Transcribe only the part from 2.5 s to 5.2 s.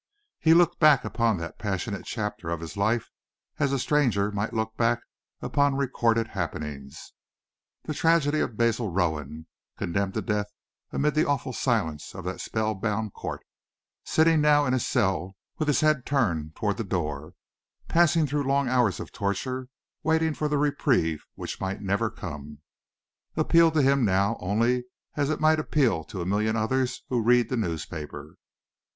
his life as a stranger might look back